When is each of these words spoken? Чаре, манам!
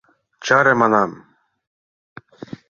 Чаре, 0.45 0.73
манам! 0.81 1.11